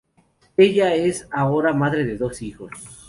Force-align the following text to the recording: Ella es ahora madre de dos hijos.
Ella 0.57 0.95
es 0.95 1.27
ahora 1.29 1.73
madre 1.73 2.03
de 2.03 2.17
dos 2.17 2.41
hijos. 2.41 2.71